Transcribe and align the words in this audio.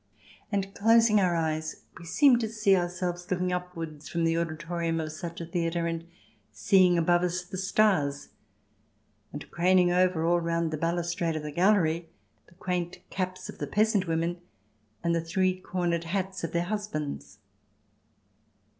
And, 0.51 0.73
closing 0.73 1.19
our 1.21 1.35
eyes, 1.35 1.83
we 1.95 2.05
seem 2.05 2.39
to 2.39 2.49
see 2.49 2.75
ourselves 2.75 3.29
looking 3.29 3.53
upwards 3.53 4.09
from 4.09 4.23
the 4.23 4.35
auditorium 4.35 4.99
of 4.99 5.11
such 5.11 5.39
a 5.39 5.45
theatre 5.45 5.85
and 5.85 6.05
seeing 6.51 6.95
CH. 6.95 6.97
IV] 6.97 7.03
UTOPIA 7.03 7.03
49 7.03 7.03
above 7.03 7.21
us 7.23 7.45
the 7.45 7.57
stars 7.59 8.29
and, 9.31 9.51
craning 9.51 9.91
over 9.91 10.25
all 10.25 10.39
round 10.39 10.71
the 10.71 10.77
balustrade 10.77 11.35
of 11.35 11.43
the 11.43 11.51
gallery, 11.51 12.09
the 12.47 12.55
quaint 12.55 12.97
caps 13.11 13.47
of 13.47 13.59
the 13.59 13.67
peasant 13.67 14.07
women 14.07 14.41
and 15.03 15.13
the 15.13 15.21
three 15.23 15.59
cornered 15.61 16.05
hats 16.05 16.43
of 16.43 16.51
their 16.51 16.63
husbands. 16.65 17.37